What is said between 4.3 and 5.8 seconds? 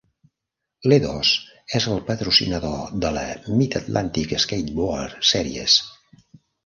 Skateboard Series.